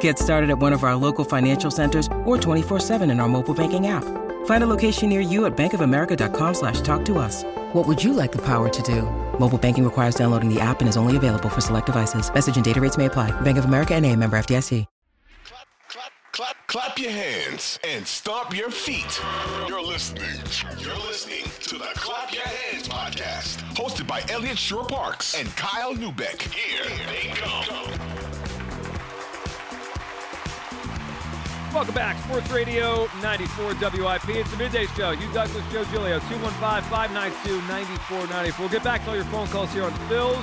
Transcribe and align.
Get 0.00 0.18
started 0.18 0.50
at 0.50 0.58
one 0.58 0.74
of 0.74 0.84
our 0.84 0.94
local 0.96 1.24
financial 1.24 1.70
centers 1.70 2.06
or 2.26 2.36
24-7 2.36 3.10
in 3.10 3.20
our 3.20 3.28
mobile 3.28 3.54
banking 3.54 3.86
app. 3.86 4.04
Find 4.46 4.62
a 4.62 4.66
location 4.66 5.08
near 5.08 5.20
you 5.20 5.46
at 5.46 5.56
bankofamerica.com 5.56 6.54
slash 6.54 6.82
talk 6.82 7.04
to 7.06 7.18
us. 7.18 7.44
What 7.72 7.86
would 7.86 8.02
you 8.04 8.12
like 8.12 8.32
the 8.32 8.42
power 8.44 8.68
to 8.68 8.82
do? 8.82 9.02
Mobile 9.38 9.58
banking 9.58 9.84
requires 9.84 10.14
downloading 10.14 10.52
the 10.52 10.60
app 10.60 10.80
and 10.80 10.88
is 10.88 10.96
only 10.96 11.16
available 11.16 11.48
for 11.48 11.60
select 11.62 11.86
devices. 11.86 12.32
Message 12.32 12.56
and 12.56 12.64
data 12.64 12.80
rates 12.80 12.98
may 12.98 13.06
apply. 13.06 13.30
Bank 13.40 13.56
of 13.56 13.64
America 13.64 13.94
and 13.94 14.04
a 14.04 14.14
member 14.14 14.38
FDIC. 14.38 14.84
Clap, 15.44 15.66
clap, 15.88 16.12
clap, 16.32 16.66
clap 16.66 16.98
your 16.98 17.10
hands 17.10 17.78
and 17.86 18.06
stomp 18.06 18.56
your 18.56 18.70
feet. 18.70 19.20
You're 19.66 19.82
listening. 19.82 20.24
You're 20.78 20.96
listening 20.96 21.44
to 21.62 21.74
the 21.76 21.90
Clap 21.94 22.32
Your 22.32 22.42
Hands 22.44 22.88
podcast, 22.88 23.56
hosted 23.74 24.06
by 24.06 24.22
Eliot 24.30 24.56
Shorr-Parks 24.58 25.38
and 25.38 25.48
Kyle 25.56 25.94
Neubeck. 25.94 26.40
Here 26.40 26.84
they 27.06 27.34
go. 27.38 28.07
Welcome 31.74 31.94
back. 31.94 32.16
Sports 32.24 32.50
Radio 32.50 33.06
94 33.22 33.74
WIP. 33.74 34.28
It's 34.30 34.50
the 34.50 34.56
midday 34.56 34.86
show. 34.86 35.14
Hugh 35.14 35.30
Douglas, 35.32 35.62
Joe 35.70 35.84
Giglio, 35.84 36.18
215-592-9494. 36.20 38.58
We'll 38.58 38.70
get 38.70 38.82
back 38.82 39.04
to 39.04 39.10
all 39.10 39.16
your 39.16 39.26
phone 39.26 39.46
calls 39.48 39.70
here 39.72 39.84
on 39.84 39.92
the 39.92 39.98
Phils. 40.06 40.42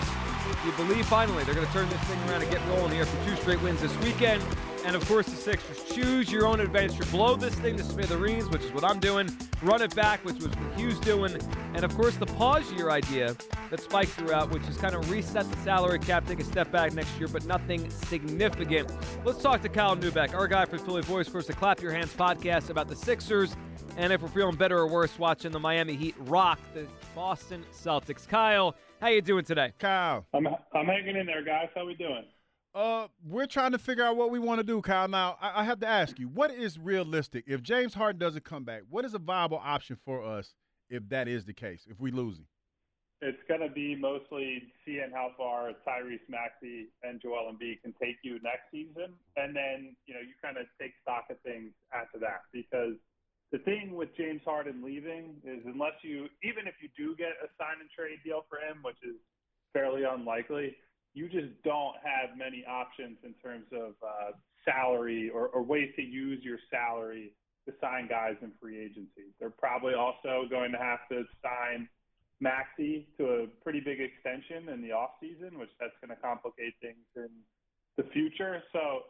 You 0.64 0.72
believe 0.74 1.08
finally 1.08 1.44
they're 1.44 1.56
going 1.56 1.66
to 1.66 1.74
turn 1.74 1.90
this 1.90 2.00
thing 2.02 2.20
around 2.30 2.44
and 2.44 2.52
get 2.52 2.62
rolling 2.68 2.92
here 2.92 3.06
for 3.06 3.26
two 3.26 3.36
straight 3.38 3.60
wins 3.64 3.82
this 3.82 3.98
weekend. 3.98 4.44
And 4.86 4.96
of 4.96 5.04
course, 5.08 5.26
the 5.26 5.36
Sixers. 5.36 5.84
Choose 5.96 6.32
your 6.32 6.46
own 6.46 6.60
adventure. 6.60 7.04
Blow 7.06 7.36
this 7.36 7.56
thing 7.56 7.76
to 7.78 7.84
smithereens, 7.84 8.48
which 8.50 8.62
is 8.62 8.72
what 8.72 8.84
I'm 8.84 9.00
doing. 9.00 9.36
Run 9.64 9.82
it 9.82 9.96
back, 9.96 10.24
which 10.24 10.36
was 10.36 10.50
what 10.50 10.80
Hugh's 10.80 11.00
doing. 11.00 11.36
And 11.74 11.84
of 11.84 11.96
course, 11.96 12.16
the 12.18 12.28
pause 12.28 12.72
year 12.72 12.92
idea 12.92 13.36
that 13.72 13.82
Spike 13.82 14.10
threw 14.10 14.32
out, 14.32 14.52
which 14.52 14.62
is 14.68 14.78
kind 14.78 14.94
of 14.94 15.10
reset 15.10 15.50
the 15.50 15.58
salary 15.64 15.98
cap, 15.98 16.28
take 16.28 16.40
a 16.40 16.44
step 16.44 16.72
back 16.72 16.94
next 16.94 17.18
year, 17.18 17.28
but 17.28 17.46
nothing 17.46 17.90
significant. 17.90 18.92
Let's 19.26 19.42
talk 19.42 19.64
to 19.64 19.70
Kyle 19.70 19.98
Neubeck, 19.98 20.36
our 20.36 20.48
guy 20.48 20.66
for 20.66 20.78
Philly 20.78 21.02
Voice, 21.02 21.28
first 21.28 21.48
the 21.48 21.54
Clap 21.54 21.82
Your 21.82 21.92
Hands 21.92 22.14
podcast 22.14 22.70
about 22.70 22.88
the 22.88 22.96
Sixers. 22.96 23.56
And 23.98 24.14
if 24.14 24.22
we're 24.22 24.28
feeling 24.28 24.56
better 24.56 24.78
or 24.78 24.88
worse, 24.88 25.18
watching 25.18 25.52
the 25.52 25.60
Miami 25.60 25.96
Heat 25.96 26.16
rock 26.20 26.60
the 26.76 26.86
Boston 27.16 27.66
Celtics. 27.74 28.28
Kyle, 28.28 28.76
how 29.02 29.08
you 29.08 29.22
doing 29.22 29.46
today? 29.46 29.72
Kyle. 29.80 30.28
I'm 30.34 30.46
I'm 30.74 30.86
hanging 30.86 31.16
in 31.16 31.26
there, 31.26 31.44
guys. 31.44 31.70
How 31.74 31.86
we 31.88 31.96
doing? 31.96 32.26
Uh, 32.76 33.08
we're 33.26 33.48
trying 33.48 33.72
to 33.72 33.78
figure 33.78 34.04
out 34.04 34.18
what 34.18 34.30
we 34.30 34.38
want 34.38 34.60
to 34.60 34.64
do, 34.64 34.82
Kyle. 34.82 35.08
Now, 35.08 35.38
I, 35.40 35.62
I 35.62 35.64
have 35.64 35.80
to 35.80 35.88
ask 35.88 36.20
you, 36.20 36.28
what 36.28 36.52
is 36.52 36.78
realistic? 36.78 37.46
If 37.48 37.64
James 37.64 37.94
Harden 37.94 38.20
doesn't 38.20 38.44
come 38.44 38.66
back, 38.66 38.82
what 38.90 39.06
is 39.06 39.14
a 39.14 39.18
viable 39.18 39.62
option 39.64 39.98
for 40.04 40.22
us 40.22 40.54
if 40.90 41.08
that 41.08 41.30
is 41.30 41.46
the 41.46 41.54
case? 41.54 41.88
If 41.90 42.02
we 42.02 42.12
lose 42.12 42.38
him? 42.38 42.48
It's 43.22 43.40
going 43.48 43.62
to 43.62 43.70
be 43.70 43.96
mostly 43.96 44.62
seeing 44.86 45.08
how 45.14 45.32
far 45.38 45.72
Tyrese 45.88 46.28
Maxey 46.28 46.88
and 47.02 47.22
Joel 47.22 47.50
Embiid 47.56 47.82
can 47.82 47.96
take 47.96 48.18
you 48.24 48.44
next 48.44 48.68
season, 48.70 49.16
and 49.38 49.56
then 49.56 49.96
you 50.06 50.14
know 50.14 50.20
you 50.20 50.36
kind 50.44 50.58
of 50.58 50.68
take 50.80 50.92
stock 51.02 51.32
of 51.32 51.40
things 51.48 51.72
after 51.96 52.20
that. 52.20 52.44
Because 52.52 53.00
the 53.54 53.60
thing 53.60 53.96
with 53.96 54.10
James 54.18 54.42
Harden 54.44 54.84
leaving 54.84 55.40
is 55.48 55.64
unless 55.64 55.96
you, 56.04 56.28
even 56.44 56.68
if 56.68 56.76
you 56.84 56.90
do 57.00 57.16
get 57.16 57.40
a 57.40 57.48
sign 57.56 57.80
and 57.80 57.90
trade 57.96 58.20
deal 58.26 58.44
for 58.50 58.60
him, 58.60 58.84
which 58.84 59.00
is 59.02 59.16
fairly 59.72 60.04
unlikely, 60.04 60.76
you 61.16 61.30
just 61.30 61.48
don't 61.64 61.96
have 62.04 62.38
many 62.38 62.64
options 62.68 63.18
in 63.24 63.34
terms 63.42 63.66
of 63.72 63.96
uh, 64.04 64.32
salary 64.66 65.32
or, 65.34 65.48
or 65.48 65.64
ways 65.64 65.90
to 65.96 66.04
use 66.04 66.44
your 66.44 66.60
salary 66.70 67.32
to 67.66 67.74
sign 67.82 68.08
guys 68.08 68.36
in 68.42 68.52
free 68.62 68.78
agency. 68.78 69.32
They're 69.40 69.50
probably 69.50 69.94
also 69.96 70.44
going 70.50 70.72
to 70.74 70.78
have 70.78 71.08
to 71.10 71.24
sign 71.42 71.88
Maxey 72.42 73.08
to 73.18 73.24
a 73.26 73.48
pretty 73.64 73.80
big 73.80 74.00
extension 74.02 74.70
in 74.70 74.82
the 74.82 74.92
off 74.92 75.12
season, 75.22 75.58
which 75.58 75.72
that's 75.80 75.96
going 76.04 76.16
to 76.16 76.22
complicate 76.22 76.76
things 76.82 77.08
in 77.16 77.30
the 77.96 78.04
future. 78.12 78.62
So, 78.74 79.08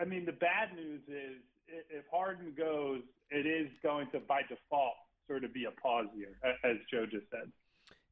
I 0.00 0.04
mean, 0.04 0.24
the 0.24 0.32
bad 0.32 0.74
news 0.74 1.02
is 1.06 1.36
if 1.68 2.04
Harden 2.10 2.54
goes, 2.56 3.02
it 3.30 3.46
is 3.46 3.68
going 3.82 4.08
to 4.12 4.20
by 4.20 4.40
default 4.48 4.96
sort 5.28 5.44
of 5.44 5.52
be 5.52 5.66
a 5.66 5.80
pause 5.80 6.06
year, 6.16 6.32
as 6.64 6.76
Joe 6.90 7.04
just 7.04 7.28
said. 7.30 7.52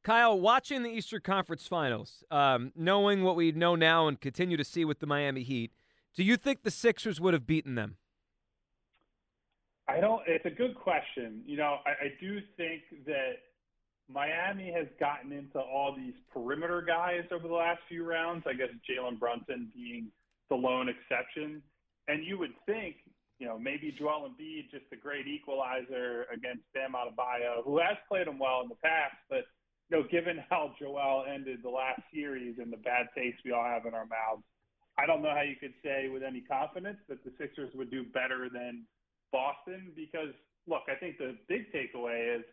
Kyle, 0.03 0.39
watching 0.39 0.81
the 0.81 0.89
Eastern 0.89 1.21
Conference 1.21 1.67
Finals, 1.67 2.23
um, 2.31 2.71
knowing 2.75 3.23
what 3.23 3.35
we 3.35 3.51
know 3.51 3.75
now 3.75 4.07
and 4.07 4.19
continue 4.19 4.57
to 4.57 4.63
see 4.63 4.83
with 4.83 4.99
the 4.99 5.05
Miami 5.05 5.43
Heat, 5.43 5.71
do 6.15 6.23
you 6.23 6.37
think 6.37 6.63
the 6.63 6.71
Sixers 6.71 7.21
would 7.21 7.33
have 7.33 7.45
beaten 7.45 7.75
them? 7.75 7.97
I 9.87 9.99
don't. 9.99 10.21
It's 10.25 10.45
a 10.45 10.49
good 10.49 10.75
question. 10.75 11.41
You 11.45 11.57
know, 11.57 11.77
I, 11.85 11.89
I 11.89 12.07
do 12.19 12.39
think 12.57 12.81
that 13.05 13.33
Miami 14.09 14.71
has 14.71 14.87
gotten 14.99 15.31
into 15.31 15.59
all 15.59 15.95
these 15.95 16.13
perimeter 16.33 16.81
guys 16.81 17.23
over 17.31 17.47
the 17.47 17.53
last 17.53 17.81
few 17.87 18.03
rounds. 18.07 18.43
I 18.47 18.53
guess 18.53 18.69
Jalen 18.89 19.19
Brunson 19.19 19.69
being 19.73 20.07
the 20.49 20.55
lone 20.55 20.89
exception. 20.89 21.61
And 22.07 22.25
you 22.25 22.37
would 22.39 22.53
think, 22.65 22.95
you 23.39 23.47
know, 23.47 23.57
maybe 23.59 23.95
Joel 23.97 24.29
Embiid, 24.29 24.71
just 24.71 24.85
a 24.91 24.95
great 24.95 25.27
equalizer 25.27 26.25
against 26.33 26.63
Bam 26.73 26.93
Adebayo, 26.93 27.63
who 27.63 27.77
has 27.79 27.97
played 28.07 28.27
him 28.27 28.39
well 28.39 28.61
in 28.63 28.69
the 28.69 28.75
past, 28.75 29.15
but 29.29 29.45
know, 29.91 30.03
given 30.09 30.43
how 30.49 30.73
Joel 30.79 31.25
ended 31.27 31.59
the 31.63 31.69
last 31.69 32.01
series 32.13 32.57
and 32.59 32.71
the 32.71 32.77
bad 32.77 33.07
taste 33.15 33.37
we 33.45 33.51
all 33.51 33.63
have 33.63 33.85
in 33.85 33.93
our 33.93 34.07
mouths, 34.07 34.43
I 34.97 35.05
don't 35.05 35.21
know 35.21 35.33
how 35.35 35.43
you 35.43 35.55
could 35.59 35.73
say 35.83 36.09
with 36.09 36.23
any 36.23 36.41
confidence 36.41 36.97
that 37.09 37.23
the 37.23 37.31
Sixers 37.37 37.71
would 37.75 37.91
do 37.91 38.03
better 38.13 38.49
than 38.51 38.85
Boston 39.31 39.91
because, 39.95 40.33
look, 40.67 40.83
I 40.89 40.95
think 40.95 41.17
the 41.17 41.37
big 41.47 41.71
takeaway 41.71 42.39
is 42.39 42.43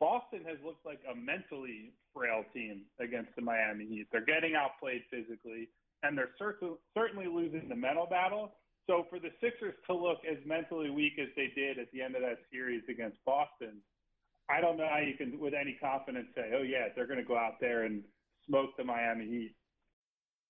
Boston 0.00 0.40
has 0.46 0.58
looked 0.64 0.84
like 0.84 1.00
a 1.10 1.14
mentally 1.14 1.94
frail 2.12 2.44
team 2.52 2.82
against 3.00 3.34
the 3.36 3.42
Miami 3.42 3.86
Heat. 3.86 4.06
They're 4.10 4.24
getting 4.24 4.54
outplayed 4.54 5.02
physically, 5.10 5.68
and 6.02 6.18
they're 6.18 6.34
cer- 6.38 6.58
certainly 6.94 7.26
losing 7.26 7.68
the 7.68 7.76
mental 7.76 8.06
battle. 8.06 8.52
So 8.86 9.06
for 9.08 9.18
the 9.18 9.30
Sixers 9.40 9.74
to 9.86 9.94
look 9.94 10.18
as 10.28 10.36
mentally 10.44 10.90
weak 10.90 11.14
as 11.18 11.28
they 11.36 11.48
did 11.54 11.78
at 11.78 11.90
the 11.92 12.02
end 12.02 12.16
of 12.16 12.22
that 12.22 12.38
series 12.52 12.82
against 12.88 13.16
Boston, 13.24 13.80
I 14.48 14.60
don't 14.60 14.76
know 14.76 14.88
how 14.88 14.98
you 14.98 15.14
can, 15.16 15.38
with 15.40 15.54
any 15.54 15.76
confidence, 15.80 16.28
say, 16.34 16.52
"Oh 16.54 16.62
yeah, 16.62 16.88
they're 16.94 17.06
going 17.06 17.18
to 17.18 17.24
go 17.24 17.36
out 17.36 17.60
there 17.60 17.84
and 17.84 18.02
smoke 18.46 18.70
the 18.76 18.84
Miami 18.84 19.26
Heat." 19.26 19.54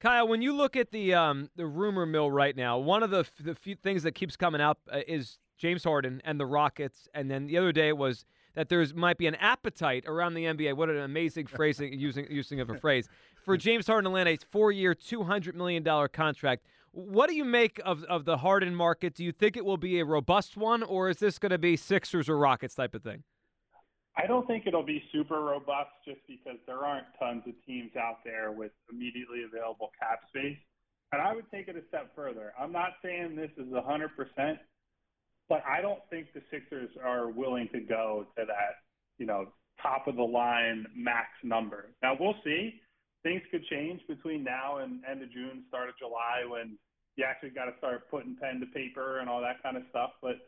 Kyle, 0.00 0.28
when 0.28 0.42
you 0.42 0.54
look 0.54 0.76
at 0.76 0.92
the 0.92 1.12
um, 1.14 1.50
the 1.56 1.66
rumor 1.66 2.06
mill 2.06 2.30
right 2.30 2.56
now, 2.56 2.78
one 2.78 3.02
of 3.02 3.10
the 3.10 3.26
the 3.40 3.54
few 3.54 3.74
things 3.74 4.04
that 4.04 4.14
keeps 4.14 4.36
coming 4.36 4.60
up 4.60 4.78
uh, 4.92 5.00
is 5.08 5.38
James 5.56 5.82
Harden 5.82 6.22
and 6.24 6.38
the 6.38 6.46
Rockets, 6.46 7.08
and 7.14 7.30
then 7.30 7.46
the 7.46 7.58
other 7.58 7.72
day 7.72 7.88
it 7.88 7.96
was 7.96 8.24
that 8.54 8.68
there's 8.68 8.94
might 8.94 9.18
be 9.18 9.26
an 9.26 9.34
appetite 9.36 10.04
around 10.06 10.34
the 10.34 10.44
NBA. 10.44 10.74
What 10.74 10.88
an 10.88 10.98
amazing 10.98 11.46
phrasing 11.56 11.92
using 11.98 12.26
using 12.30 12.60
of 12.60 12.70
a 12.70 12.74
phrase 12.80 13.08
for 13.44 13.56
James 13.56 13.86
Harden 13.88 14.04
to 14.04 14.10
land 14.10 14.28
a 14.28 14.38
four 14.50 14.70
year, 14.70 14.94
two 14.94 15.24
hundred 15.24 15.56
million 15.56 15.82
dollar 15.82 16.06
contract. 16.06 16.64
What 16.92 17.28
do 17.28 17.34
you 17.34 17.44
make 17.44 17.80
of 17.84 18.04
of 18.04 18.24
the 18.24 18.38
Harden 18.38 18.76
market? 18.76 19.14
Do 19.14 19.24
you 19.24 19.32
think 19.32 19.56
it 19.56 19.64
will 19.64 19.76
be 19.76 19.98
a 19.98 20.04
robust 20.04 20.56
one, 20.56 20.84
or 20.84 21.08
is 21.08 21.18
this 21.18 21.40
going 21.40 21.50
to 21.50 21.58
be 21.58 21.76
Sixers 21.76 22.28
or 22.28 22.38
Rockets 22.38 22.76
type 22.76 22.94
of 22.94 23.02
thing? 23.02 23.24
I 24.18 24.26
don't 24.26 24.46
think 24.48 24.66
it'll 24.66 24.84
be 24.84 25.02
super 25.12 25.40
robust 25.40 25.90
just 26.04 26.18
because 26.26 26.58
there 26.66 26.84
aren't 26.84 27.06
tons 27.20 27.44
of 27.46 27.54
teams 27.64 27.92
out 27.96 28.18
there 28.24 28.50
with 28.50 28.72
immediately 28.92 29.44
available 29.46 29.90
cap 29.98 30.20
space. 30.28 30.58
And 31.12 31.22
I 31.22 31.34
would 31.34 31.48
take 31.52 31.68
it 31.68 31.76
a 31.76 31.86
step 31.88 32.10
further. 32.16 32.52
I'm 32.58 32.72
not 32.72 32.94
saying 33.02 33.36
this 33.36 33.50
is 33.56 33.72
100%, 33.72 34.58
but 35.48 35.62
I 35.64 35.80
don't 35.80 36.00
think 36.10 36.32
the 36.34 36.42
Sixers 36.50 36.90
are 37.02 37.30
willing 37.30 37.68
to 37.72 37.80
go 37.80 38.26
to 38.36 38.44
that, 38.44 38.82
you 39.18 39.24
know, 39.26 39.46
top 39.80 40.08
of 40.08 40.16
the 40.16 40.22
line 40.22 40.84
max 40.96 41.28
number. 41.44 41.90
Now 42.02 42.16
we'll 42.18 42.34
see. 42.44 42.80
Things 43.22 43.42
could 43.52 43.64
change 43.66 44.00
between 44.08 44.42
now 44.42 44.78
and 44.78 45.00
end 45.08 45.22
of 45.22 45.30
June, 45.30 45.64
start 45.68 45.88
of 45.88 45.94
July 45.96 46.42
when 46.48 46.76
you 47.16 47.24
actually 47.24 47.50
got 47.50 47.66
to 47.66 47.72
start 47.78 48.10
putting 48.10 48.36
pen 48.40 48.60
to 48.60 48.66
paper 48.66 49.20
and 49.20 49.28
all 49.28 49.40
that 49.40 49.62
kind 49.62 49.76
of 49.76 49.84
stuff. 49.90 50.10
But 50.20 50.38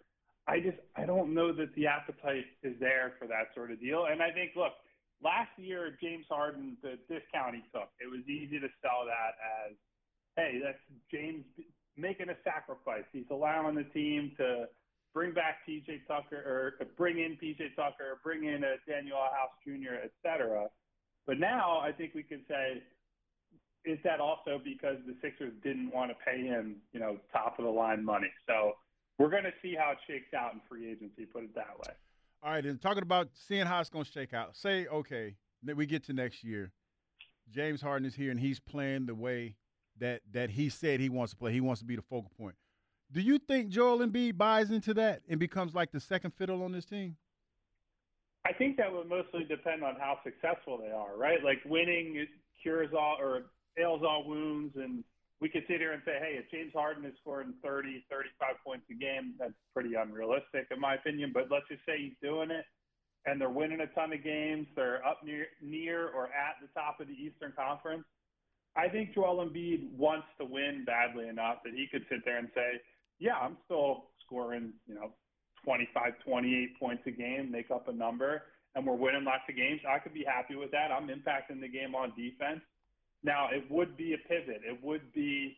I 0.48 0.60
just 0.60 0.78
I 0.96 1.06
don't 1.06 1.34
know 1.34 1.52
that 1.52 1.74
the 1.74 1.86
appetite 1.86 2.46
is 2.62 2.74
there 2.80 3.14
for 3.18 3.26
that 3.28 3.54
sort 3.54 3.70
of 3.70 3.80
deal. 3.80 4.06
And 4.10 4.22
I 4.22 4.30
think 4.30 4.52
look, 4.56 4.72
last 5.22 5.50
year 5.56 5.96
James 6.00 6.26
Harden, 6.28 6.76
the 6.82 6.98
discount 7.08 7.54
he 7.54 7.62
took, 7.72 7.88
it 8.00 8.10
was 8.10 8.26
easy 8.26 8.58
to 8.58 8.68
sell 8.82 9.04
that 9.06 9.36
as, 9.68 9.76
hey, 10.36 10.60
that's 10.62 10.80
James 11.10 11.44
making 11.96 12.30
a 12.30 12.36
sacrifice. 12.44 13.04
He's 13.12 13.28
allowing 13.30 13.76
the 13.76 13.84
team 13.84 14.32
to 14.38 14.66
bring 15.12 15.32
back 15.32 15.58
PJ 15.68 16.06
Tucker 16.06 16.36
or 16.36 16.86
bring 16.96 17.18
in 17.18 17.36
PJ 17.36 17.74
Tucker, 17.76 18.18
bring 18.22 18.44
in 18.44 18.64
a 18.64 18.76
Danuel 18.88 19.30
House 19.32 19.54
Jr., 19.64 20.00
et 20.02 20.12
cetera. 20.22 20.66
But 21.26 21.38
now 21.38 21.78
I 21.78 21.92
think 21.92 22.14
we 22.14 22.22
could 22.22 22.42
say, 22.48 22.82
is 23.84 23.98
that 24.04 24.20
also 24.20 24.60
because 24.62 24.96
the 25.06 25.16
Sixers 25.22 25.52
didn't 25.62 25.92
want 25.94 26.10
to 26.10 26.16
pay 26.24 26.42
him, 26.42 26.76
you 26.92 27.00
know, 27.00 27.16
top 27.32 27.58
of 27.58 27.64
the 27.64 27.70
line 27.70 28.04
money? 28.04 28.30
So 28.46 28.72
we're 29.20 29.28
going 29.28 29.44
to 29.44 29.52
see 29.60 29.76
how 29.78 29.92
it 29.92 29.98
shakes 30.06 30.32
out 30.32 30.54
in 30.54 30.60
free 30.66 30.90
agency. 30.90 31.26
Put 31.26 31.44
it 31.44 31.54
that 31.54 31.78
way. 31.78 31.92
All 32.42 32.52
right, 32.52 32.64
and 32.64 32.80
talking 32.80 33.02
about 33.02 33.28
seeing 33.34 33.66
how 33.66 33.80
it's 33.80 33.90
going 33.90 34.06
to 34.06 34.10
shake 34.10 34.32
out. 34.32 34.56
Say, 34.56 34.86
okay, 34.86 35.36
that 35.64 35.76
we 35.76 35.84
get 35.84 36.04
to 36.06 36.14
next 36.14 36.42
year. 36.42 36.72
James 37.50 37.82
Harden 37.82 38.06
is 38.06 38.14
here 38.14 38.30
and 38.30 38.40
he's 38.40 38.60
playing 38.60 39.06
the 39.06 39.14
way 39.14 39.56
that 39.98 40.22
that 40.32 40.50
he 40.50 40.70
said 40.70 41.00
he 41.00 41.10
wants 41.10 41.32
to 41.32 41.36
play. 41.36 41.52
He 41.52 41.60
wants 41.60 41.80
to 41.80 41.86
be 41.86 41.96
the 41.96 42.02
focal 42.02 42.30
point. 42.38 42.54
Do 43.12 43.20
you 43.20 43.38
think 43.38 43.68
Joel 43.68 43.98
Embiid 43.98 44.38
buys 44.38 44.70
into 44.70 44.94
that 44.94 45.20
and 45.28 45.38
becomes 45.38 45.74
like 45.74 45.90
the 45.90 46.00
second 46.00 46.32
fiddle 46.38 46.62
on 46.62 46.72
this 46.72 46.86
team? 46.86 47.16
I 48.46 48.52
think 48.52 48.78
that 48.78 48.90
would 48.90 49.08
mostly 49.08 49.44
depend 49.44 49.82
on 49.82 49.96
how 49.96 50.18
successful 50.24 50.78
they 50.78 50.92
are, 50.92 51.16
right? 51.18 51.44
Like 51.44 51.58
winning 51.66 52.26
cures 52.62 52.90
all 52.96 53.16
or 53.20 53.42
ails 53.78 54.00
all 54.06 54.24
wounds, 54.26 54.76
and 54.76 55.04
we 55.40 55.48
could 55.48 55.64
sit 55.68 55.80
here 55.80 55.92
and 55.92 56.02
say, 56.04 56.20
hey, 56.20 56.36
if 56.36 56.50
James 56.50 56.72
Harden 56.74 57.04
is 57.04 57.14
scoring 57.20 57.54
30, 57.64 58.04
35 58.10 58.56
points 58.64 58.84
a 58.90 58.94
game, 58.94 59.34
that's 59.38 59.56
pretty 59.72 59.94
unrealistic 59.94 60.68
in 60.70 60.78
my 60.78 60.94
opinion. 60.94 61.30
But 61.32 61.48
let's 61.50 61.66
just 61.68 61.84
say 61.86 61.96
he's 61.96 62.18
doing 62.22 62.50
it, 62.50 62.64
and 63.24 63.40
they're 63.40 63.48
winning 63.48 63.80
a 63.80 63.88
ton 63.96 64.12
of 64.12 64.22
games. 64.22 64.66
They're 64.76 65.04
up 65.06 65.24
near, 65.24 65.46
near 65.62 66.08
or 66.08 66.26
at 66.26 66.60
the 66.60 66.68
top 66.78 67.00
of 67.00 67.08
the 67.08 67.16
Eastern 67.16 67.52
Conference. 67.56 68.04
I 68.76 68.88
think 68.88 69.14
Joel 69.14 69.44
Embiid 69.44 69.90
wants 69.96 70.28
to 70.38 70.44
win 70.44 70.84
badly 70.84 71.28
enough 71.28 71.64
that 71.64 71.72
he 71.74 71.88
could 71.90 72.04
sit 72.08 72.20
there 72.24 72.38
and 72.38 72.48
say, 72.54 72.80
yeah, 73.18 73.34
I'm 73.40 73.56
still 73.64 74.10
scoring, 74.24 74.72
you 74.86 74.94
know, 74.94 75.10
25, 75.64 76.12
28 76.24 76.78
points 76.78 77.02
a 77.06 77.10
game, 77.10 77.50
make 77.50 77.70
up 77.70 77.88
a 77.88 77.92
number, 77.92 78.42
and 78.74 78.86
we're 78.86 78.94
winning 78.94 79.24
lots 79.24 79.42
of 79.48 79.56
games. 79.56 79.80
I 79.88 79.98
could 79.98 80.14
be 80.14 80.24
happy 80.24 80.54
with 80.54 80.70
that. 80.70 80.92
I'm 80.92 81.08
impacting 81.08 81.60
the 81.60 81.68
game 81.68 81.94
on 81.94 82.12
defense. 82.16 82.60
Now, 83.22 83.48
it 83.52 83.70
would 83.70 83.96
be 83.96 84.14
a 84.14 84.28
pivot. 84.28 84.62
It 84.64 84.82
would 84.82 85.12
be 85.12 85.56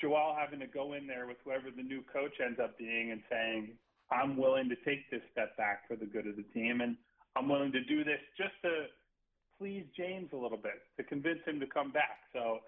Joel 0.00 0.36
having 0.38 0.60
to 0.60 0.66
go 0.66 0.92
in 0.92 1.06
there 1.06 1.26
with 1.26 1.38
whoever 1.44 1.70
the 1.74 1.82
new 1.82 2.02
coach 2.12 2.32
ends 2.44 2.60
up 2.62 2.78
being 2.78 3.10
and 3.12 3.22
saying, 3.30 3.70
I'm 4.10 4.36
willing 4.36 4.68
to 4.68 4.76
take 4.84 5.10
this 5.10 5.22
step 5.32 5.56
back 5.56 5.88
for 5.88 5.96
the 5.96 6.06
good 6.06 6.26
of 6.26 6.36
the 6.36 6.44
team. 6.54 6.80
And 6.80 6.96
I'm 7.34 7.48
willing 7.48 7.72
to 7.72 7.82
do 7.84 8.04
this 8.04 8.20
just 8.36 8.54
to 8.62 8.86
please 9.58 9.84
James 9.96 10.28
a 10.32 10.36
little 10.36 10.58
bit, 10.58 10.78
to 10.96 11.02
convince 11.02 11.40
him 11.44 11.58
to 11.60 11.66
come 11.66 11.90
back. 11.90 12.18
So 12.32 12.58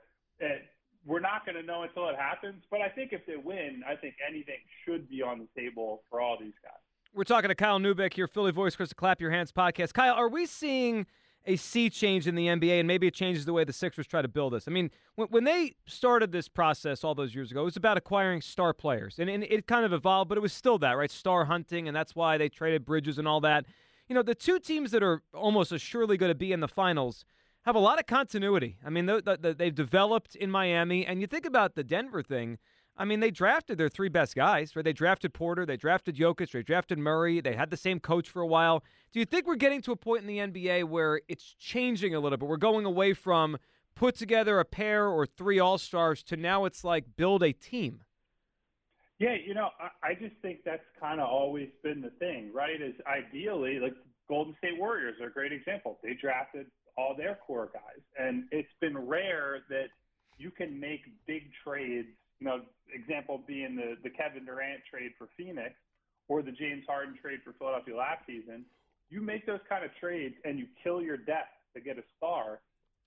it, 0.41 0.63
we're 1.07 1.21
not 1.21 1.47
going 1.47 1.57
to 1.57 1.63
know 1.63 1.83
until 1.83 2.09
it 2.09 2.17
happens. 2.17 2.63
But 2.71 2.81
I 2.81 2.89
think 2.89 3.13
if 3.13 3.25
they 3.27 3.37
win, 3.37 3.83
I 3.89 3.95
think 3.95 4.15
anything 4.27 4.59
should 4.85 5.09
be 5.09 5.23
on 5.23 5.39
the 5.39 5.61
table 5.61 6.03
for 6.11 6.21
all 6.21 6.37
these 6.41 6.55
guys. 6.63 6.73
We're 7.15 7.25
talking 7.25 7.49
to 7.49 7.55
Kyle 7.55 7.79
Neubeck 7.79 8.15
here, 8.15 8.27
Philly 8.27 8.53
Voice, 8.53 8.77
Chris, 8.77 8.93
Clap 8.93 9.21
Your 9.21 9.31
Hands 9.31 9.51
podcast. 9.53 9.93
Kyle, 9.95 10.15
are 10.15 10.29
we 10.29 10.45
seeing 10.45 11.07
a 11.49 11.57
sea 11.57 11.91
change 11.91 12.29
in 12.29 12.37
the 12.37 12.47
NBA, 12.47 12.79
and 12.79 12.87
maybe 12.87 13.09
it 13.09 13.15
changes 13.15 13.45
the 13.45 13.53
way 13.53 13.65
the 13.65 13.73
Sixers 13.73 14.07
try 14.07 14.23
to 14.23 14.29
build 14.29 14.53
this? 14.53 14.69
I 14.69 14.71
mean, 14.71 14.91
when, 15.17 15.29
when 15.29 15.45
they 15.45 15.75
started 15.87 16.31
this 16.31 16.47
process 16.47 17.03
all 17.03 17.15
those 17.15 17.35
years 17.35 17.51
ago, 17.51 17.63
it 17.63 17.65
was 17.65 17.77
about 17.77 17.97
acquiring 17.97 18.41
star 18.41 18.73
players, 18.73 19.19
and, 19.19 19.29
and 19.29 19.43
it 19.43 19.67
kind 19.67 19.85
of 19.85 19.93
evolved, 19.93 20.29
but 20.29 20.39
it 20.39 20.43
was 20.43 20.53
still 20.53 20.79
that, 20.79 20.93
right? 20.93 21.11
Star 21.11 21.47
hunting, 21.47 21.89
and 21.89 21.97
that's 21.97 22.15
why 22.15 22.39
they 22.39 22.49
traded 22.49 22.85
Bridges 22.85 23.19
and 23.19 23.27
all 23.27 23.41
that. 23.41 23.65
You 24.09 24.15
know, 24.15 24.23
the 24.23 24.35
two 24.35 24.61
teams 24.61 24.93
that 24.93 25.03
are 25.03 25.23
almost 25.35 25.73
assuredly 25.73 26.17
going 26.17 26.31
to 26.31 26.39
be 26.39 26.53
in 26.53 26.61
the 26.61 26.69
finals– 26.69 27.25
have 27.69 27.77
a 27.77 27.79
lot 27.79 27.99
of 27.99 28.07
continuity. 28.07 28.79
I 28.85 28.89
mean, 28.89 29.05
the, 29.05 29.39
the, 29.41 29.53
they've 29.53 29.75
developed 29.75 30.35
in 30.35 30.51
Miami, 30.51 31.05
and 31.05 31.21
you 31.21 31.27
think 31.27 31.45
about 31.45 31.75
the 31.75 31.85
Denver 31.85 32.23
thing. 32.23 32.57
I 33.01 33.05
mean, 33.05 33.21
they 33.21 33.31
drafted 33.31 33.79
their 33.79 33.89
three 33.89 34.09
best 34.09 34.35
guys, 34.35 34.75
right? 34.75 34.85
They 34.85 34.93
drafted 34.93 35.33
Porter, 35.33 35.65
they 35.65 35.77
drafted 35.77 36.17
Jokic, 36.17 36.51
they 36.51 36.63
drafted 36.63 36.99
Murray. 36.99 37.41
They 37.41 37.55
had 37.55 37.71
the 37.71 37.77
same 37.77 38.01
coach 38.01 38.29
for 38.29 38.43
a 38.43 38.47
while. 38.47 38.83
Do 39.13 39.21
you 39.21 39.25
think 39.25 39.47
we're 39.47 39.55
getting 39.55 39.81
to 39.83 39.93
a 39.93 39.97
point 39.97 40.23
in 40.23 40.27
the 40.27 40.39
NBA 40.39 40.85
where 40.85 41.21
it's 41.29 41.55
changing 41.59 42.15
a 42.15 42.21
little 42.21 42.37
bit? 42.37 42.49
We're 42.49 42.57
going 42.57 42.85
away 42.85 43.15
from 43.15 43.57
put 43.95 44.17
together 44.17 44.59
a 44.59 44.65
pair 44.65 45.07
or 45.07 45.27
three 45.27 45.59
All 45.59 45.79
Stars 45.79 46.23
to 46.25 46.37
now 46.37 46.65
it's 46.65 46.85
like 46.85 47.17
build 47.17 47.43
a 47.43 47.53
team. 47.53 48.03
Yeah, 49.19 49.35
you 49.45 49.55
know, 49.55 49.71
I, 49.81 50.11
I 50.11 50.15
just 50.15 50.37
think 50.43 50.61
that's 50.65 50.85
kind 51.01 51.21
of 51.21 51.29
always 51.29 51.69
been 51.83 52.01
the 52.01 52.11
thing, 52.19 52.53
right? 52.53 52.81
Is 52.81 52.95
ideally, 53.07 53.79
like 53.81 53.95
Golden 54.29 54.55
State 54.59 54.79
Warriors 54.79 55.17
are 55.21 55.29
a 55.29 55.33
great 55.33 55.53
example. 55.53 55.99
They 56.03 56.15
drafted 56.21 56.67
all 56.97 57.15
their 57.17 57.39
core 57.47 57.71
guys. 57.73 58.03
And 58.19 58.45
it's 58.51 58.69
been 58.81 58.99
rare 58.99 59.61
that 59.71 59.87
you 60.37 60.51
can 60.51 60.79
make 60.79 61.01
big 61.27 61.51
trades. 61.65 62.09
You 62.41 62.47
know, 62.47 62.61
example 62.93 63.41
being 63.47 63.77
the, 63.77 63.97
the 64.03 64.11
Kevin 64.11 64.45
Durant 64.45 64.81
trade 64.91 65.13
for 65.19 65.29
Phoenix 65.37 65.75
or 66.29 66.43
the 66.43 66.53
James 66.53 66.85
Harden 66.87 67.17
trade 67.21 67.41
for 67.45 67.53
Philadelphia 67.59 67.97
last 67.97 68.27
season. 68.27 68.65
You 69.11 69.21
make 69.21 69.47
those 69.47 69.61
kind 69.69 69.85
of 69.85 69.91
trades 70.01 70.35
and 70.45 70.59
you 70.59 70.67
kill 70.83 71.01
your 71.03 71.17
depth 71.17 71.57
to 71.75 71.81
get 71.81 71.99
a 71.99 72.05
star. 72.17 72.61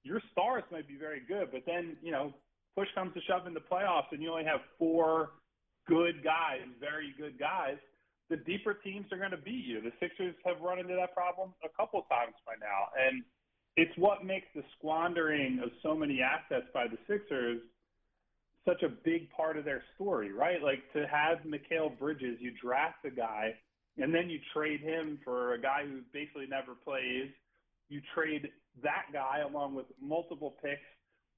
Your 0.04 0.22
stars 0.32 0.64
might 0.72 0.88
be 0.88 0.98
very 0.98 1.22
good, 1.28 1.50
but 1.52 1.62
then, 1.66 1.96
you 2.02 2.12
know, 2.12 2.34
push 2.76 2.88
comes 2.96 3.14
to 3.14 3.22
shove 3.22 3.46
in 3.48 3.54
the 3.54 3.62
playoffs 3.62 4.12
and 4.12 4.22
you 4.22 4.32
only 4.32 4.46
have 4.46 4.62
four 4.80 5.32
good 5.88 6.24
guys, 6.24 6.66
very 6.80 7.14
good 7.18 7.38
guys 7.40 7.78
the 8.32 8.38
deeper 8.38 8.74
teams 8.74 9.06
are 9.12 9.20
going 9.20 9.36
to 9.36 9.44
beat 9.44 9.68
you. 9.68 9.82
The 9.82 9.92
Sixers 10.00 10.34
have 10.46 10.62
run 10.62 10.80
into 10.80 10.96
that 10.96 11.14
problem 11.14 11.54
a 11.64 11.70
couple 11.76 12.02
times 12.08 12.34
by 12.48 12.56
now, 12.64 12.88
and 12.96 13.22
it's 13.76 13.92
what 13.98 14.24
makes 14.24 14.48
the 14.56 14.64
squandering 14.80 15.60
of 15.62 15.70
so 15.84 15.94
many 15.94 16.22
assets 16.24 16.66
by 16.74 16.88
the 16.88 16.98
Sixers 17.08 17.60
such 18.66 18.84
a 18.84 18.90
big 18.90 19.30
part 19.32 19.58
of 19.58 19.66
their 19.66 19.84
story, 19.96 20.32
right? 20.32 20.62
Like 20.62 20.82
to 20.94 21.08
have 21.08 21.40
Mikal 21.40 21.98
Bridges, 21.98 22.38
you 22.40 22.52
draft 22.62 23.06
a 23.06 23.10
guy 23.10 23.56
and 23.98 24.14
then 24.14 24.30
you 24.30 24.40
trade 24.54 24.82
him 24.82 25.20
for 25.24 25.54
a 25.54 25.62
guy 25.62 25.84
who 25.84 26.00
basically 26.14 26.48
never 26.48 26.76
plays. 26.76 27.30
You 27.90 28.02
trade 28.16 28.50
that 28.84 29.12
guy 29.12 29.40
along 29.48 29.76
with 29.76 29.86
multiple 30.02 30.56
picks 30.64 30.80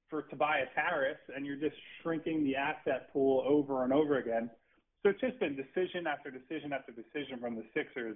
for 0.10 0.22
Tobias 0.24 0.70
Harris, 0.76 1.18
and 1.36 1.46
you're 1.46 1.58
just 1.58 1.76
shrinking 2.02 2.44
the 2.44 2.56
asset 2.56 3.12
pool 3.12 3.44
over 3.48 3.84
and 3.84 3.92
over 3.92 4.20
again. 4.20 4.52
So 5.02 5.10
it's 5.10 5.20
just 5.20 5.40
been 5.40 5.56
decision 5.56 6.06
after 6.06 6.30
decision 6.30 6.72
after 6.72 6.92
decision 6.92 7.40
from 7.42 7.56
the 7.56 7.66
Sixers 7.74 8.16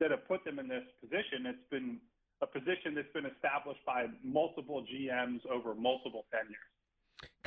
that 0.00 0.10
have 0.10 0.26
put 0.26 0.44
them 0.44 0.58
in 0.58 0.66
this 0.66 0.82
position. 1.00 1.46
It's 1.46 1.70
been 1.70 1.98
a 2.42 2.46
position 2.46 2.92
that's 2.94 3.12
been 3.14 3.24
established 3.24 3.80
by 3.86 4.06
multiple 4.24 4.84
GMs 4.84 5.40
over 5.46 5.74
multiple 5.74 6.26
tenures. 6.34 6.72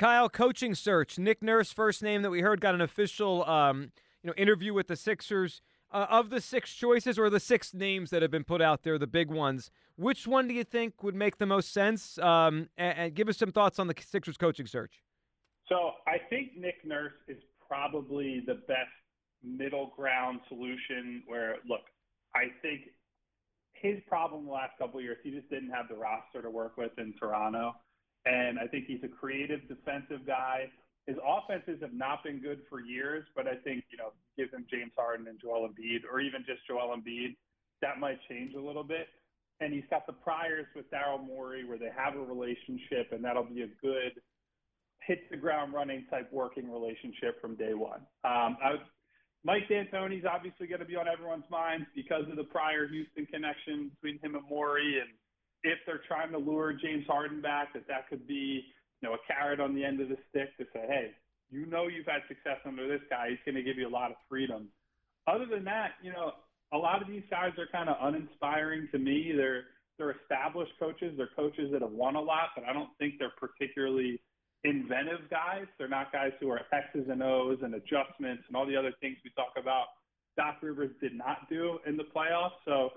Kyle, 0.00 0.30
coaching 0.30 0.74
search. 0.74 1.18
Nick 1.18 1.42
Nurse, 1.42 1.72
first 1.72 2.02
name 2.02 2.22
that 2.22 2.30
we 2.30 2.40
heard, 2.40 2.58
got 2.58 2.74
an 2.74 2.80
official 2.80 3.44
um, 3.44 3.92
you 4.22 4.28
know 4.28 4.34
interview 4.34 4.72
with 4.72 4.86
the 4.88 4.96
Sixers. 4.96 5.60
Uh, 5.92 6.06
of 6.08 6.30
the 6.30 6.40
six 6.40 6.72
choices 6.72 7.18
or 7.18 7.28
the 7.28 7.40
six 7.40 7.74
names 7.74 8.10
that 8.10 8.22
have 8.22 8.30
been 8.30 8.44
put 8.44 8.62
out 8.62 8.84
there, 8.84 8.96
the 8.96 9.08
big 9.08 9.28
ones, 9.28 9.72
which 9.96 10.24
one 10.24 10.46
do 10.46 10.54
you 10.54 10.62
think 10.62 11.02
would 11.02 11.16
make 11.16 11.38
the 11.38 11.46
most 11.46 11.72
sense? 11.72 12.16
Um, 12.18 12.68
and, 12.78 12.96
and 12.96 13.14
give 13.14 13.28
us 13.28 13.36
some 13.36 13.50
thoughts 13.50 13.80
on 13.80 13.88
the 13.88 13.94
Sixers 14.00 14.36
coaching 14.36 14.68
search. 14.68 15.02
So 15.68 15.94
I 16.06 16.18
think 16.30 16.52
Nick 16.56 16.76
Nurse 16.84 17.12
is 17.26 17.38
probably 17.66 18.40
the 18.46 18.54
best 18.54 18.88
middle 19.42 19.92
ground 19.96 20.40
solution. 20.48 21.24
Where 21.26 21.56
look, 21.68 21.82
I 22.36 22.52
think 22.62 22.82
his 23.72 23.98
problem 24.06 24.46
the 24.46 24.52
last 24.52 24.78
couple 24.78 25.00
of 25.00 25.04
years, 25.04 25.18
he 25.24 25.32
just 25.32 25.50
didn't 25.50 25.70
have 25.70 25.88
the 25.88 25.96
roster 25.96 26.40
to 26.40 26.50
work 26.50 26.76
with 26.76 26.92
in 26.98 27.12
Toronto. 27.18 27.74
And 28.26 28.58
I 28.58 28.66
think 28.66 28.86
he's 28.86 29.02
a 29.02 29.08
creative 29.08 29.66
defensive 29.68 30.26
guy. 30.26 30.70
His 31.06 31.16
offenses 31.26 31.78
have 31.80 31.94
not 31.94 32.22
been 32.22 32.40
good 32.40 32.60
for 32.68 32.80
years, 32.80 33.24
but 33.34 33.46
I 33.48 33.56
think, 33.64 33.84
you 33.90 33.98
know, 33.98 34.12
give 34.36 34.50
him 34.50 34.66
James 34.70 34.92
Harden 34.96 35.26
and 35.28 35.40
Joel 35.40 35.68
Embiid, 35.68 36.00
or 36.10 36.20
even 36.20 36.44
just 36.46 36.66
Joel 36.68 36.94
Embiid, 36.94 37.36
that 37.82 37.98
might 37.98 38.18
change 38.28 38.54
a 38.54 38.60
little 38.60 38.84
bit. 38.84 39.08
And 39.60 39.72
he's 39.72 39.84
got 39.90 40.06
the 40.06 40.12
priors 40.12 40.66
with 40.76 40.90
Daryl 40.90 41.24
Morey 41.24 41.64
where 41.64 41.78
they 41.78 41.90
have 41.96 42.14
a 42.16 42.20
relationship, 42.20 43.12
and 43.12 43.24
that'll 43.24 43.44
be 43.44 43.62
a 43.62 43.68
good 43.80 44.20
hit 45.06 45.28
the 45.30 45.36
ground 45.36 45.72
running 45.72 46.04
type 46.10 46.30
working 46.32 46.70
relationship 46.70 47.40
from 47.40 47.56
day 47.56 47.74
one. 47.74 48.00
Um, 48.24 48.56
I 48.62 48.72
would, 48.72 48.80
Mike 49.42 49.68
D'Antoni's 49.68 50.26
obviously 50.26 50.66
going 50.66 50.80
to 50.80 50.86
be 50.86 50.96
on 50.96 51.08
everyone's 51.08 51.48
minds 51.50 51.86
because 51.94 52.24
of 52.30 52.36
the 52.36 52.44
prior 52.44 52.86
Houston 52.86 53.26
connection 53.26 53.90
between 53.94 54.20
him 54.20 54.34
and 54.34 54.44
Morey, 54.48 55.00
and 55.00 55.08
if 55.62 55.78
they're 55.86 56.02
trying 56.08 56.32
to 56.32 56.38
lure 56.38 56.72
James 56.72 57.06
Harden 57.06 57.40
back, 57.40 57.72
that 57.74 57.86
that 57.88 58.08
could 58.08 58.26
be 58.26 58.64
you 59.00 59.08
know 59.08 59.14
a 59.14 59.18
carrot 59.26 59.60
on 59.60 59.74
the 59.74 59.84
end 59.84 60.00
of 60.00 60.08
the 60.08 60.16
stick 60.28 60.56
to 60.58 60.64
say, 60.72 60.84
hey, 60.86 61.10
you 61.50 61.66
know 61.66 61.88
you've 61.88 62.06
had 62.06 62.22
success 62.28 62.58
under 62.66 62.86
this 62.88 63.02
guy. 63.10 63.30
He's 63.30 63.38
going 63.44 63.56
to 63.56 63.62
give 63.62 63.78
you 63.78 63.88
a 63.88 63.90
lot 63.90 64.10
of 64.10 64.16
freedom. 64.28 64.68
Other 65.26 65.46
than 65.46 65.64
that, 65.64 65.92
you 66.02 66.12
know, 66.12 66.32
a 66.72 66.78
lot 66.78 67.02
of 67.02 67.08
these 67.08 67.24
guys 67.30 67.50
are 67.58 67.66
kind 67.72 67.88
of 67.88 67.96
uninspiring 68.00 68.88
to 68.92 68.98
me. 68.98 69.32
They're 69.36 69.64
they're 69.98 70.16
established 70.22 70.72
coaches. 70.78 71.14
They're 71.16 71.30
coaches 71.36 71.70
that 71.72 71.82
have 71.82 71.92
won 71.92 72.16
a 72.16 72.20
lot, 72.20 72.50
but 72.56 72.64
I 72.64 72.72
don't 72.72 72.88
think 72.98 73.14
they're 73.18 73.36
particularly 73.36 74.20
inventive 74.64 75.28
guys. 75.30 75.66
They're 75.78 75.88
not 75.88 76.12
guys 76.12 76.32
who 76.40 76.50
are 76.50 76.60
X's 76.72 77.08
and 77.10 77.22
O's 77.22 77.58
and 77.62 77.74
adjustments 77.74 78.44
and 78.48 78.56
all 78.56 78.66
the 78.66 78.76
other 78.76 78.92
things 79.00 79.16
we 79.24 79.30
talk 79.36 79.52
about. 79.60 79.86
Doc 80.36 80.56
Rivers 80.62 80.90
did 81.00 81.14
not 81.14 81.48
do 81.50 81.78
in 81.86 81.96
the 81.96 82.04
playoffs. 82.16 82.56
So 82.64 82.90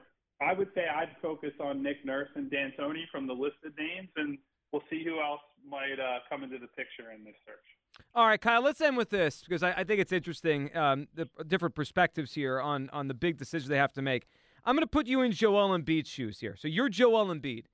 I 0.44 0.54
would 0.54 0.70
say 0.76 0.86
I'd 0.88 1.16
focus 1.22 1.52
on 1.60 1.82
Nick 1.82 2.06
Nurse 2.06 2.30
and 2.36 2.50
D'Antoni 2.52 3.04
from 3.12 3.28
the 3.28 3.34
listed 3.34 3.74
names, 3.78 4.10
and 4.16 4.38
we'll 4.72 4.84
see 4.90 5.04
who 5.04 5.22
else 5.22 5.42
might 5.68 6.00
uh, 6.00 6.20
come 6.30 6.44
into 6.44 6.58
the 6.58 6.68
picture 6.68 7.12
in 7.16 7.24
this 7.24 7.36
search. 7.46 8.06
All 8.16 8.28
right, 8.28 8.42
Kyle. 8.42 8.62
Let's 8.62 8.82
end 8.82 8.98
with 8.98 9.10
this 9.10 9.42
because 9.42 9.64
I, 9.64 9.72
I 9.72 9.84
think 9.84 10.00
it's 10.00 10.12
interesting 10.12 10.76
um, 10.76 11.08
the 11.14 11.28
different 11.48 11.76
perspectives 11.76 12.34
here 12.34 12.60
on 12.60 12.90
on 12.92 13.08
the 13.08 13.14
big 13.14 13.38
decisions 13.38 13.70
they 13.70 13.78
have 13.78 13.94
to 13.94 14.02
make. 14.02 14.28
I'm 14.66 14.76
going 14.76 14.84
to 14.84 14.88
put 14.88 15.08
you 15.08 15.22
in 15.22 15.32
Joel 15.32 15.78
Embiid's 15.78 16.10
shoes 16.10 16.40
here. 16.40 16.56
So 16.58 16.68
you're 16.68 16.90
Joel 16.90 17.28
Embiid. 17.28 17.66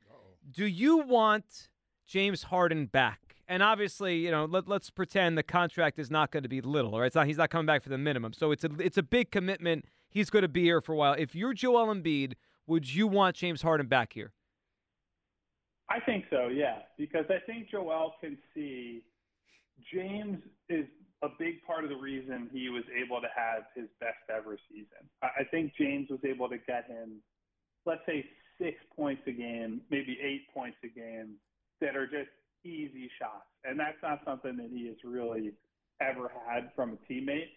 Do 0.51 0.65
you 0.65 0.97
want 0.97 1.69
James 2.07 2.43
Harden 2.43 2.87
back? 2.87 3.35
And 3.47 3.61
obviously, 3.61 4.17
you 4.17 4.31
know, 4.31 4.45
let, 4.45 4.69
us 4.69 4.89
pretend 4.89 5.37
the 5.37 5.43
contract 5.43 5.99
is 5.99 6.09
not 6.11 6.31
going 6.31 6.43
to 6.43 6.49
be 6.49 6.61
little, 6.61 6.99
right? 6.99 7.07
It's 7.07 7.15
not, 7.15 7.27
he's 7.27 7.37
not 7.37 7.49
coming 7.49 7.65
back 7.65 7.83
for 7.83 7.89
the 7.89 7.97
minimum. 7.97 8.33
So 8.33 8.51
it's 8.51 8.63
a 8.63 8.69
it's 8.79 8.97
a 8.97 9.03
big 9.03 9.31
commitment. 9.31 9.85
He's 10.09 10.29
going 10.29 10.41
to 10.41 10.49
be 10.49 10.63
here 10.63 10.81
for 10.81 10.93
a 10.93 10.95
while. 10.95 11.13
If 11.13 11.35
you're 11.35 11.53
Joel 11.53 11.93
Embiid, 11.93 12.33
would 12.69 12.93
you 12.93 13.07
want 13.07 13.35
James 13.35 13.61
Harden 13.61 13.87
back 13.87 14.13
here? 14.13 14.31
I 15.89 15.99
think 15.99 16.25
so, 16.29 16.47
yeah, 16.47 16.79
because 16.97 17.25
I 17.29 17.39
think 17.45 17.69
Joel 17.69 18.13
can 18.21 18.37
see 18.53 19.01
James 19.91 20.37
is 20.69 20.85
a 21.23 21.27
big 21.39 21.63
part 21.65 21.83
of 21.83 21.89
the 21.89 21.95
reason 21.95 22.49
he 22.53 22.69
was 22.69 22.83
able 22.95 23.19
to 23.21 23.27
have 23.35 23.63
his 23.75 23.87
best 23.99 24.17
ever 24.29 24.57
season. 24.69 25.09
I 25.23 25.43
think 25.49 25.73
James 25.77 26.07
was 26.09 26.19
able 26.23 26.47
to 26.47 26.57
get 26.57 26.85
him, 26.87 27.21
let's 27.85 28.01
say, 28.05 28.23
six 28.61 28.77
points 28.95 29.23
a 29.27 29.31
game, 29.31 29.81
maybe 29.89 30.17
eight 30.21 30.43
points 30.53 30.77
a 30.83 30.87
game 30.87 31.35
that 31.81 31.95
are 31.95 32.05
just 32.05 32.29
easy 32.63 33.09
shots. 33.19 33.47
And 33.65 33.79
that's 33.79 33.97
not 34.03 34.21
something 34.25 34.57
that 34.57 34.69
he 34.71 34.87
has 34.87 34.97
really 35.03 35.53
ever 36.01 36.31
had 36.47 36.69
from 36.75 36.91
a 36.91 37.11
teammate. 37.11 37.49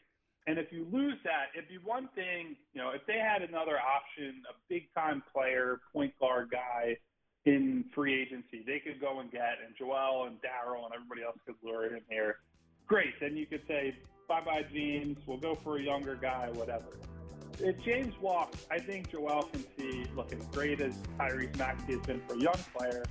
And 0.46 0.58
if 0.58 0.72
you 0.72 0.86
lose 0.90 1.18
that, 1.24 1.54
it'd 1.54 1.68
be 1.68 1.78
one 1.78 2.08
thing, 2.14 2.56
you 2.74 2.80
know, 2.80 2.90
if 2.90 3.06
they 3.06 3.18
had 3.18 3.42
another 3.42 3.78
option, 3.78 4.42
a 4.50 4.54
big 4.68 4.92
time 4.94 5.22
player, 5.32 5.80
point 5.92 6.12
guard 6.18 6.50
guy 6.50 6.96
in 7.44 7.84
free 7.94 8.20
agency, 8.20 8.62
they 8.66 8.80
could 8.80 9.00
go 9.00 9.20
and 9.20 9.30
get, 9.30 9.58
and 9.64 9.74
Joel 9.76 10.26
and 10.26 10.36
Daryl 10.38 10.84
and 10.84 10.94
everybody 10.94 11.22
else 11.22 11.36
could 11.46 11.56
lure 11.62 11.86
him 11.86 12.02
here 12.08 12.38
great. 12.92 13.18
Then 13.20 13.38
you 13.38 13.46
could 13.46 13.62
say, 13.66 13.96
bye 14.28 14.42
bye, 14.44 14.66
James. 14.70 15.16
We'll 15.26 15.38
go 15.38 15.54
for 15.54 15.78
a 15.78 15.82
younger 15.82 16.14
guy, 16.14 16.50
whatever. 16.52 16.98
If 17.58 17.82
James 17.82 18.12
walks, 18.20 18.66
I 18.70 18.78
think 18.78 19.10
Joel 19.10 19.44
can 19.44 19.64
see, 19.78 20.04
look, 20.14 20.32
as 20.32 20.46
great 20.48 20.80
as 20.80 20.94
Tyrese 21.18 21.56
Maxey 21.56 21.94
has 21.94 22.06
been 22.06 22.20
for 22.28 22.34
a 22.34 22.38
young 22.38 22.58
player, 22.76 23.04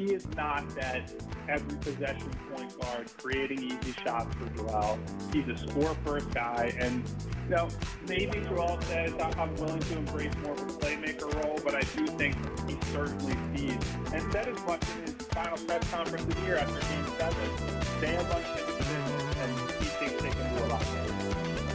he 0.00 0.14
is 0.14 0.26
not 0.34 0.66
that 0.76 1.12
every 1.46 1.76
possession 1.78 2.30
point 2.54 2.80
guard 2.80 3.10
creating 3.18 3.62
easy 3.62 3.92
shots 4.02 4.34
for 4.36 4.48
Joel. 4.56 4.98
He's 5.30 5.46
a 5.48 5.56
score 5.58 5.94
first 6.04 6.30
guy. 6.30 6.74
And, 6.78 7.04
you 7.44 7.56
know, 7.56 7.68
maybe 8.08 8.40
Joel 8.40 8.80
says, 8.82 9.12
I'm 9.36 9.54
willing 9.56 9.80
to 9.80 9.98
embrace 9.98 10.32
more 10.42 10.54
of 10.54 10.62
a 10.62 10.64
playmaker 10.64 11.44
role, 11.44 11.60
but 11.62 11.74
I 11.74 11.80
do 11.80 12.06
think 12.06 12.34
he 12.66 12.78
certainly 12.92 13.36
sees, 13.54 13.76
and 14.14 14.32
said 14.32 14.48
as 14.48 14.64
much 14.64 14.82
in 14.96 15.02
his 15.02 15.14
final 15.32 15.58
press 15.58 15.90
conference 15.90 16.24
this 16.24 16.44
year 16.44 16.56
after 16.56 16.80
game 16.80 17.04
seven, 17.18 18.00
they 18.00 18.14
have 18.14 18.30
unfinished 18.30 18.59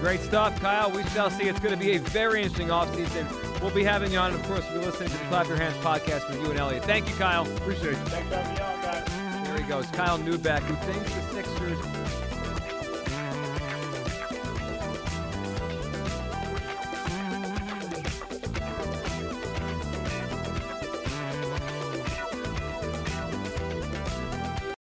Great 0.05 0.21
stuff, 0.21 0.61
Kyle. 0.61 0.91
We 0.91 1.03
shall 1.05 1.31
see. 1.31 1.45
It's 1.45 1.59
going 1.59 1.73
to 1.73 1.83
be 1.83 1.95
a 1.95 1.99
very 1.99 2.43
interesting 2.43 2.67
offseason. 2.67 3.25
We'll 3.59 3.73
be 3.73 3.83
having 3.83 4.11
you 4.11 4.19
on, 4.19 4.33
and 4.33 4.39
of 4.39 4.45
course, 4.45 4.63
we'll 4.69 4.81
be 4.81 4.85
listening 4.85 5.09
to 5.09 5.17
the 5.17 5.23
Clap 5.25 5.47
Your 5.47 5.57
Hands 5.57 5.75
podcast 5.77 6.29
with 6.29 6.43
you 6.43 6.51
and 6.51 6.59
Eliot. 6.59 6.85
Thank 6.85 7.09
you, 7.09 7.15
Kyle. 7.15 7.41
Appreciate 7.57 7.93
it. 7.93 7.95
Thanks 7.95 8.29
for 8.29 8.35
having 8.35 8.53
me 8.53 8.61
on, 8.61 8.81
guys. 8.83 9.47
There 9.47 9.57
he 9.57 9.63
goes, 9.63 9.87
Kyle 9.87 10.19
Neubeck, 10.19 10.59
who 10.59 10.75
thinks 10.75 11.11
the 11.11 11.21
Sixers 11.33 11.79